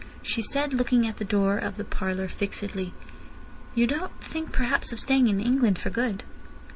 She 0.23 0.41
said, 0.41 0.73
looking 0.73 1.05
at 1.05 1.17
the 1.17 1.23
door 1.23 1.59
of 1.59 1.77
the 1.77 1.83
parlour 1.83 2.27
fixedly: 2.27 2.91
"You 3.75 3.85
don't 3.85 4.19
think 4.19 4.51
perhaps 4.51 4.91
of 4.91 4.99
staying 4.99 5.27
in 5.27 5.39
England 5.39 5.77
for 5.77 5.91
good?" 5.91 6.23